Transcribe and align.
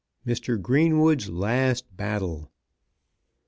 MR. 0.25 0.59
GREENWOOD'S 0.59 1.29
LAST 1.29 1.95
BATTLE. 1.95 2.49